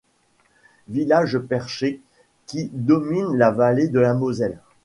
[0.87, 2.01] Village perché
[2.47, 4.59] qui domine la vallée de la Moselle.